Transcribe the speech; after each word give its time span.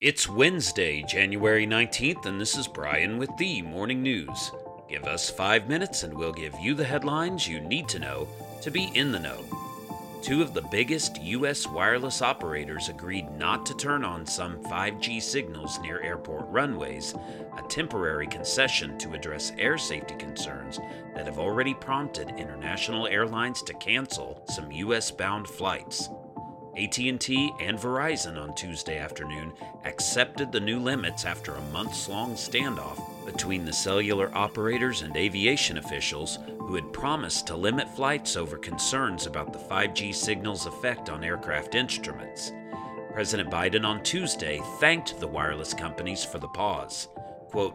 It's 0.00 0.28
Wednesday, 0.28 1.02
January 1.02 1.66
19th, 1.66 2.24
and 2.24 2.40
this 2.40 2.56
is 2.56 2.68
Brian 2.68 3.18
with 3.18 3.36
the 3.36 3.62
Morning 3.62 4.00
News. 4.00 4.52
Give 4.88 5.02
us 5.02 5.28
five 5.28 5.68
minutes 5.68 6.04
and 6.04 6.14
we'll 6.14 6.32
give 6.32 6.54
you 6.60 6.74
the 6.74 6.84
headlines 6.84 7.48
you 7.48 7.58
need 7.58 7.88
to 7.88 7.98
know 7.98 8.28
to 8.62 8.70
be 8.70 8.92
in 8.94 9.10
the 9.10 9.18
know. 9.18 9.44
Two 10.22 10.40
of 10.40 10.54
the 10.54 10.62
biggest 10.70 11.20
U.S. 11.20 11.66
wireless 11.66 12.22
operators 12.22 12.88
agreed 12.88 13.28
not 13.32 13.66
to 13.66 13.74
turn 13.74 14.04
on 14.04 14.24
some 14.24 14.62
5G 14.62 15.20
signals 15.20 15.80
near 15.80 16.00
airport 16.00 16.46
runways, 16.46 17.16
a 17.58 17.62
temporary 17.68 18.28
concession 18.28 18.96
to 18.98 19.14
address 19.14 19.50
air 19.58 19.76
safety 19.78 20.14
concerns 20.14 20.78
that 21.16 21.26
have 21.26 21.40
already 21.40 21.74
prompted 21.74 22.38
international 22.38 23.08
airlines 23.08 23.62
to 23.62 23.74
cancel 23.74 24.44
some 24.48 24.70
U.S. 24.70 25.10
bound 25.10 25.48
flights. 25.48 26.08
AT&T 26.78 27.52
and 27.58 27.76
Verizon 27.76 28.40
on 28.40 28.54
Tuesday 28.54 28.98
afternoon 28.98 29.52
accepted 29.84 30.52
the 30.52 30.60
new 30.60 30.78
limits 30.78 31.24
after 31.24 31.54
a 31.54 31.60
months-long 31.72 32.34
standoff 32.34 33.00
between 33.26 33.64
the 33.64 33.72
cellular 33.72 34.30
operators 34.32 35.02
and 35.02 35.16
aviation 35.16 35.78
officials 35.78 36.38
who 36.60 36.76
had 36.76 36.92
promised 36.92 37.48
to 37.48 37.56
limit 37.56 37.88
flights 37.96 38.36
over 38.36 38.56
concerns 38.56 39.26
about 39.26 39.52
the 39.52 39.58
5G 39.58 40.14
signal's 40.14 40.66
effect 40.66 41.10
on 41.10 41.24
aircraft 41.24 41.74
instruments. 41.74 42.52
President 43.12 43.50
Biden 43.50 43.84
on 43.84 44.00
Tuesday 44.04 44.60
thanked 44.78 45.18
the 45.18 45.26
wireless 45.26 45.74
companies 45.74 46.24
for 46.24 46.38
the 46.38 46.46
pause. 46.46 47.08
Quote, 47.50 47.74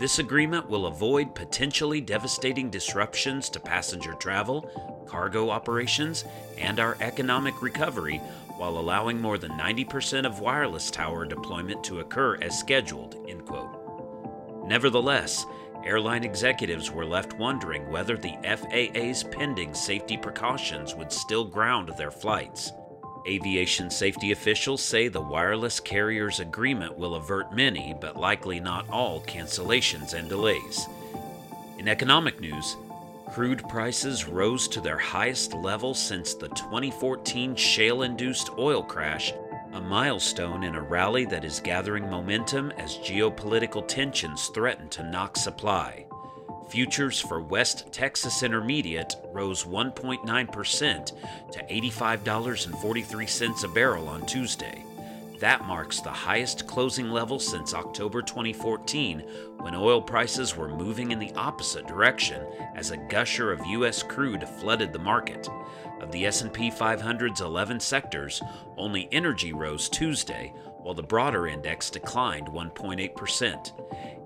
this 0.00 0.18
agreement 0.18 0.66
will 0.66 0.86
avoid 0.86 1.34
potentially 1.34 2.00
devastating 2.00 2.70
disruptions 2.70 3.50
to 3.50 3.60
passenger 3.60 4.14
travel, 4.14 4.62
cargo 5.06 5.50
operations, 5.50 6.24
and 6.56 6.80
our 6.80 6.96
economic 7.02 7.60
recovery 7.60 8.16
while 8.56 8.78
allowing 8.78 9.20
more 9.20 9.36
than 9.36 9.52
90% 9.52 10.24
of 10.24 10.40
wireless 10.40 10.90
tower 10.90 11.26
deployment 11.26 11.84
to 11.84 12.00
occur 12.00 12.38
as 12.40 12.58
scheduled. 12.58 13.14
End 13.28 13.44
quote. 13.44 14.66
Nevertheless, 14.66 15.44
airline 15.84 16.24
executives 16.24 16.90
were 16.90 17.04
left 17.04 17.34
wondering 17.34 17.90
whether 17.90 18.16
the 18.16 18.38
FAA's 18.42 19.22
pending 19.24 19.74
safety 19.74 20.16
precautions 20.16 20.94
would 20.94 21.12
still 21.12 21.44
ground 21.44 21.92
their 21.98 22.10
flights. 22.10 22.72
Aviation 23.26 23.90
safety 23.90 24.32
officials 24.32 24.82
say 24.82 25.08
the 25.08 25.20
wireless 25.20 25.78
carrier's 25.78 26.40
agreement 26.40 26.98
will 26.98 27.14
avert 27.14 27.54
many, 27.54 27.94
but 28.00 28.16
likely 28.16 28.60
not 28.60 28.88
all, 28.88 29.20
cancellations 29.22 30.14
and 30.14 30.28
delays. 30.28 30.86
In 31.78 31.88
economic 31.88 32.40
news, 32.40 32.76
crude 33.30 33.66
prices 33.68 34.26
rose 34.26 34.68
to 34.68 34.80
their 34.80 34.98
highest 34.98 35.54
level 35.54 35.94
since 35.94 36.34
the 36.34 36.48
2014 36.48 37.54
shale 37.56 38.02
induced 38.02 38.50
oil 38.58 38.82
crash, 38.82 39.32
a 39.72 39.80
milestone 39.80 40.64
in 40.64 40.74
a 40.74 40.82
rally 40.82 41.24
that 41.26 41.44
is 41.44 41.60
gathering 41.60 42.08
momentum 42.10 42.70
as 42.72 42.96
geopolitical 42.96 43.86
tensions 43.86 44.48
threaten 44.48 44.88
to 44.88 45.02
knock 45.02 45.36
supply. 45.36 46.06
Futures 46.70 47.20
for 47.20 47.40
West 47.40 47.92
Texas 47.92 48.44
Intermediate 48.44 49.16
rose 49.32 49.64
1.9% 49.64 51.12
to 51.50 51.64
$85.43 51.64 53.64
a 53.64 53.68
barrel 53.68 54.08
on 54.08 54.24
Tuesday. 54.24 54.84
That 55.40 55.64
marks 55.64 56.00
the 56.00 56.10
highest 56.10 56.68
closing 56.68 57.10
level 57.10 57.40
since 57.40 57.74
October 57.74 58.22
2014, 58.22 59.18
when 59.58 59.74
oil 59.74 60.00
prices 60.00 60.54
were 60.54 60.68
moving 60.68 61.10
in 61.10 61.18
the 61.18 61.32
opposite 61.32 61.88
direction 61.88 62.46
as 62.76 62.92
a 62.92 62.98
gusher 62.98 63.50
of 63.50 63.66
US 63.66 64.04
crude 64.04 64.46
flooded 64.60 64.92
the 64.92 65.00
market. 65.00 65.48
Of 66.00 66.12
the 66.12 66.24
S&P 66.26 66.70
500's 66.70 67.40
11 67.40 67.80
sectors, 67.80 68.40
only 68.76 69.08
energy 69.10 69.52
rose 69.52 69.88
Tuesday, 69.88 70.52
while 70.82 70.94
the 70.94 71.02
broader 71.02 71.48
index 71.48 71.90
declined 71.90 72.46
1.8%. 72.46 73.72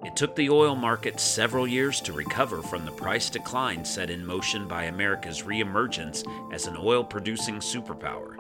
It 0.05 0.17
took 0.17 0.37
the 0.37 0.51
oil 0.51 0.77
market 0.77 1.19
several 1.19 1.67
years 1.67 2.01
to 2.03 2.13
recover 2.13 2.61
from 2.61 2.85
the 2.85 2.93
price 2.93 3.31
decline 3.31 3.87
set 3.87 4.11
in 4.11 4.25
motion 4.25 4.69
by 4.69 4.85
America's 4.85 5.43
reemergence 5.43 6.25
as 6.53 6.67
an 6.67 6.77
oil 6.79 7.03
producing 7.03 7.57
superpower. 7.57 8.37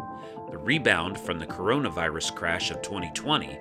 The 0.50 0.58
rebound 0.58 1.18
from 1.18 1.38
the 1.38 1.46
coronavirus 1.46 2.34
crash 2.34 2.70
of 2.70 2.82
2020, 2.82 3.58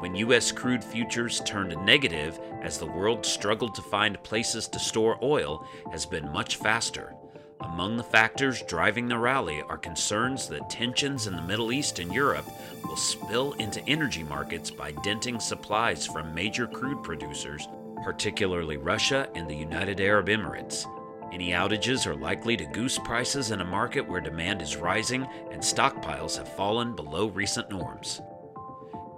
when 0.00 0.16
U.S. 0.16 0.50
crude 0.50 0.82
futures 0.82 1.40
turned 1.46 1.76
negative 1.86 2.40
as 2.60 2.78
the 2.78 2.86
world 2.86 3.24
struggled 3.24 3.76
to 3.76 3.82
find 3.82 4.20
places 4.24 4.66
to 4.68 4.80
store 4.80 5.16
oil, 5.22 5.64
has 5.92 6.04
been 6.04 6.32
much 6.32 6.56
faster. 6.56 7.14
Among 7.60 7.96
the 7.96 8.02
factors 8.02 8.62
driving 8.62 9.08
the 9.08 9.18
rally 9.18 9.62
are 9.62 9.78
concerns 9.78 10.48
that 10.48 10.68
tensions 10.68 11.26
in 11.26 11.36
the 11.36 11.42
Middle 11.42 11.72
East 11.72 11.98
and 11.98 12.12
Europe 12.12 12.46
will 12.84 12.96
spill 12.96 13.52
into 13.54 13.86
energy 13.88 14.22
markets 14.22 14.70
by 14.70 14.92
denting 15.02 15.40
supplies 15.40 16.06
from 16.06 16.34
major 16.34 16.66
crude 16.66 17.02
producers, 17.02 17.68
particularly 18.02 18.76
Russia 18.76 19.28
and 19.34 19.48
the 19.48 19.56
United 19.56 20.00
Arab 20.00 20.26
Emirates. 20.26 20.84
Any 21.32 21.50
outages 21.50 22.06
are 22.06 22.14
likely 22.14 22.56
to 22.56 22.64
goose 22.66 22.98
prices 22.98 23.50
in 23.50 23.60
a 23.60 23.64
market 23.64 24.06
where 24.06 24.20
demand 24.20 24.62
is 24.62 24.76
rising 24.76 25.26
and 25.50 25.60
stockpiles 25.60 26.36
have 26.36 26.54
fallen 26.54 26.94
below 26.94 27.26
recent 27.28 27.70
norms. 27.70 28.20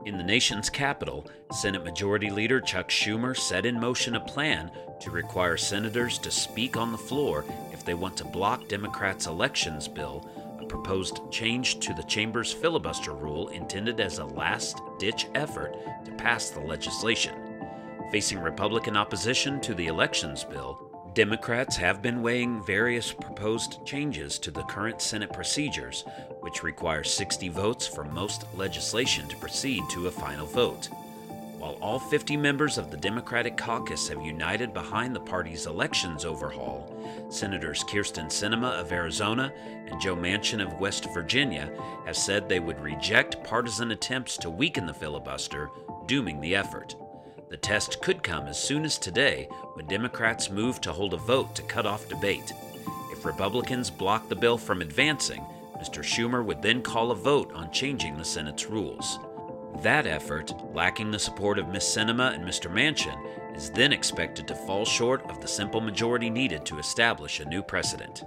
In 0.07 0.17
the 0.17 0.23
nation's 0.23 0.71
capital, 0.71 1.27
Senate 1.51 1.83
Majority 1.83 2.31
Leader 2.31 2.61
Chuck 2.61 2.91
Schumer 2.91 3.37
set 3.37 3.67
in 3.67 3.81
motion 3.81 4.15
a 4.15 4.21
plan 4.21 4.71
to 5.01 5.11
require 5.11 5.57
senators 5.57 6.17
to 6.19 6.31
speak 6.31 6.77
on 6.77 6.93
the 6.93 6.97
floor 6.97 7.45
if 7.73 7.85
they 7.85 7.95
want 7.95 8.17
to 8.19 8.25
block 8.25 8.69
Democrats' 8.69 9.27
elections 9.27 9.89
bill, 9.89 10.31
a 10.61 10.65
proposed 10.65 11.19
change 11.33 11.81
to 11.81 11.93
the 11.93 12.05
chamber's 12.05 12.53
filibuster 12.53 13.15
rule 13.15 13.49
intended 13.49 13.99
as 13.99 14.21
a 14.21 14.25
last 14.25 14.81
ditch 15.01 15.27
effort 15.35 15.75
to 16.05 16.13
pass 16.13 16.51
the 16.51 16.61
legislation. 16.61 17.35
Facing 18.13 18.39
Republican 18.39 18.97
opposition 18.97 19.61
to 19.63 19.75
the 19.75 19.89
elections 19.89 20.45
bill, 20.45 20.86
Democrats 21.17 21.77
have 21.77 22.03
been 22.03 22.21
weighing 22.21 22.63
various 22.63 23.11
proposed 23.11 23.83
changes 23.87 24.39
to 24.39 24.51
the 24.51 24.63
current 24.65 25.01
Senate 25.01 25.33
procedures, 25.33 26.05
which 26.41 26.63
require 26.63 27.03
60 27.03 27.49
votes 27.49 27.87
for 27.87 28.05
most 28.05 28.45
legislation 28.55 29.27
to 29.27 29.37
proceed 29.39 29.83
to 29.89 30.09
a 30.09 30.11
final 30.11 30.45
vote. 30.45 30.91
While 31.57 31.79
all 31.81 31.99
50 31.99 32.37
members 32.37 32.77
of 32.77 32.91
the 32.91 32.99
Democratic 32.99 33.57
caucus 33.57 34.09
have 34.09 34.21
united 34.21 34.75
behind 34.75 35.17
the 35.17 35.21
party's 35.21 35.65
elections 35.65 36.27
overhaul, 36.27 36.95
Senators 37.31 37.83
Kyrsten 37.85 38.27
Sinema 38.27 38.79
of 38.79 38.93
Arizona 38.93 39.55
and 39.87 39.99
Joe 39.99 40.17
Manchin 40.17 40.63
of 40.63 40.81
West 40.81 41.09
Virginia 41.15 41.73
have 42.05 42.19
said 42.19 42.47
they 42.47 42.61
would 42.61 42.79
reject 42.79 43.43
partisan 43.43 43.93
attempts 43.93 44.37
to 44.37 44.51
weaken 44.51 44.85
the 44.85 44.93
filibuster, 44.93 45.71
dooming 46.05 46.43
the 46.43 46.55
effort. 46.55 46.95
The 47.49 47.57
test 47.57 48.03
could 48.03 48.23
come 48.23 48.49
as 48.49 48.59
soon 48.59 48.85
as 48.85 48.99
today 48.99 49.49
when 49.75 49.87
Democrats 49.87 50.51
move 50.51 50.81
to 50.81 50.93
hold 50.93 51.15
a 51.15 51.19
vote 51.19 51.55
to 51.55 51.63
cut 51.63 51.87
off 51.87 52.09
debate. 52.09 52.53
If 53.13 53.25
Republicans 53.25 53.89
block 53.89 54.29
the 54.29 54.35
bill 54.35 54.59
from 54.59 54.83
advancing, 54.83 55.45
Mr. 55.79 56.03
Schumer 56.03 56.45
would 56.45 56.61
then 56.61 56.83
call 56.83 57.13
a 57.13 57.15
vote 57.15 57.53
on 57.53 57.71
changing 57.71 58.17
the 58.17 58.25
Senate's 58.25 58.67
rules. 58.67 59.21
That 59.83 60.07
effort, 60.07 60.53
lacking 60.75 61.11
the 61.11 61.19
support 61.19 61.59
of 61.59 61.69
Ms. 61.69 61.85
Sinema 61.85 62.35
and 62.35 62.45
Mr. 62.45 62.71
Manchin, 62.71 63.17
is 63.55 63.71
then 63.71 63.93
expected 63.93 64.49
to 64.49 64.55
fall 64.55 64.85
short 64.85 65.23
of 65.31 65.41
the 65.41 65.49
simple 65.49 65.81
majority 65.81 66.31
needed 66.31 66.67
to 66.67 66.79
establish 66.79 67.41
a 67.41 67.45
new 67.45 67.63
precedent. 67.63 68.25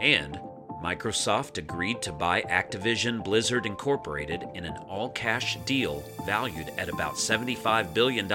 And 0.00 0.38
Microsoft 0.84 1.56
agreed 1.56 2.02
to 2.02 2.12
buy 2.12 2.42
Activision 2.42 3.24
Blizzard 3.24 3.64
Incorporated 3.64 4.46
in 4.52 4.66
an 4.66 4.76
all 4.86 5.08
cash 5.08 5.56
deal 5.64 6.04
valued 6.26 6.70
at 6.76 6.90
about 6.90 7.14
$75 7.14 7.94
billion, 7.94 8.30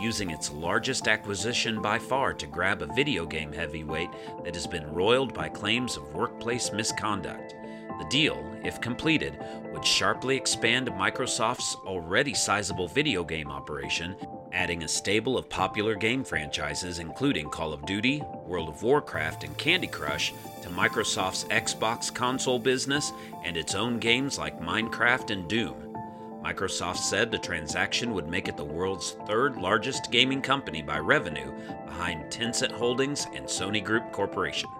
using 0.00 0.30
its 0.30 0.50
largest 0.50 1.08
acquisition 1.08 1.82
by 1.82 1.98
far 1.98 2.32
to 2.32 2.46
grab 2.46 2.80
a 2.80 2.94
video 2.94 3.26
game 3.26 3.52
heavyweight 3.52 4.08
that 4.44 4.54
has 4.54 4.66
been 4.66 4.90
roiled 4.94 5.34
by 5.34 5.50
claims 5.50 5.98
of 5.98 6.14
workplace 6.14 6.72
misconduct. 6.72 7.54
The 7.98 8.08
deal, 8.08 8.42
if 8.64 8.80
completed, 8.80 9.38
would 9.70 9.84
sharply 9.84 10.38
expand 10.38 10.88
Microsoft's 10.88 11.74
already 11.84 12.32
sizable 12.32 12.88
video 12.88 13.22
game 13.24 13.50
operation, 13.50 14.16
adding 14.52 14.82
a 14.82 14.88
stable 14.88 15.36
of 15.36 15.48
popular 15.48 15.94
game 15.94 16.24
franchises 16.24 16.98
including 16.98 17.48
Call 17.48 17.72
of 17.72 17.84
Duty, 17.86 18.22
World 18.46 18.68
of 18.68 18.82
Warcraft, 18.82 19.44
and 19.44 19.56
Candy 19.58 19.86
Crush 19.86 20.32
to 20.62 20.68
Microsoft's 20.70 21.44
Xbox 21.44 22.12
console 22.12 22.58
business 22.58 23.12
and 23.44 23.56
its 23.56 23.74
own 23.74 23.98
games 23.98 24.38
like 24.38 24.60
Minecraft 24.60 25.30
and 25.30 25.48
Doom. 25.48 25.96
Microsoft 26.42 26.98
said 26.98 27.30
the 27.30 27.38
transaction 27.38 28.14
would 28.14 28.28
make 28.28 28.48
it 28.48 28.56
the 28.56 28.64
world's 28.64 29.16
third 29.26 29.56
largest 29.56 30.10
gaming 30.10 30.40
company 30.40 30.82
by 30.82 30.98
revenue, 30.98 31.52
behind 31.84 32.30
Tencent 32.30 32.70
Holdings 32.70 33.26
and 33.34 33.44
Sony 33.44 33.82
Group 33.82 34.12
Corporation. 34.12 34.70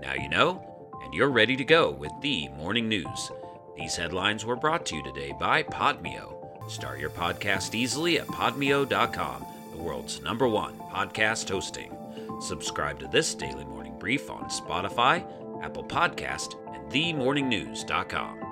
Now 0.00 0.14
you 0.14 0.28
know, 0.28 0.66
and 1.04 1.12
you're 1.12 1.30
ready 1.30 1.54
to 1.56 1.64
go 1.64 1.90
with 1.90 2.12
the 2.22 2.48
morning 2.50 2.88
news. 2.88 3.30
These 3.76 3.96
headlines 3.96 4.44
were 4.44 4.56
brought 4.56 4.86
to 4.86 4.96
you 4.96 5.02
today 5.02 5.34
by 5.38 5.62
Podmeo. 5.62 6.39
Start 6.70 7.00
your 7.00 7.10
podcast 7.10 7.74
easily 7.74 8.20
at 8.20 8.28
podmeo.com, 8.28 9.44
the 9.72 9.82
world's 9.82 10.22
number 10.22 10.46
one 10.46 10.78
podcast 10.92 11.48
hosting. 11.48 11.92
Subscribe 12.40 13.00
to 13.00 13.08
this 13.08 13.34
daily 13.34 13.64
morning 13.64 13.98
brief 13.98 14.30
on 14.30 14.44
Spotify, 14.44 15.24
Apple 15.64 15.82
Podcast, 15.82 16.54
and 16.72 16.88
themorningnews.com. 16.92 18.49